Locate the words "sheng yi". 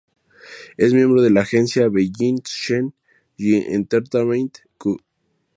2.43-3.57